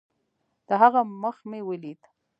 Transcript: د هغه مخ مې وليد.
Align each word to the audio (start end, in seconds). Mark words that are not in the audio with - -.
د 0.67 0.69
هغه 0.81 1.01
مخ 1.21 1.37
مې 1.49 1.59
وليد. 1.67 2.01